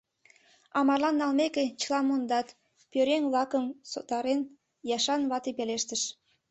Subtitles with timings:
[0.77, 2.47] А марлан налмеке, чыла мондат...—
[2.91, 4.41] пӧръеҥ-влакым сотарен,
[4.95, 6.01] Яшан вате пелештыш.